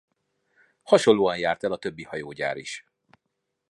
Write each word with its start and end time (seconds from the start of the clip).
Hasonlóan 0.81 1.37
járt 1.37 1.63
el 1.63 1.71
a 1.71 1.77
többi 1.77 2.03
hajógyár 2.03 2.57
is. 2.57 2.85